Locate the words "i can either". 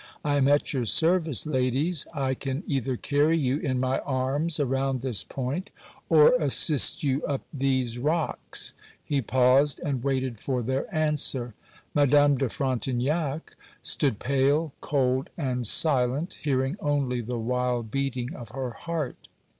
2.11-2.97